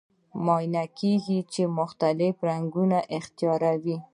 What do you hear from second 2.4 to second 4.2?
رنګونه اختیاروي.